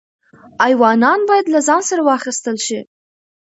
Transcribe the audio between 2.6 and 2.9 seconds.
شي.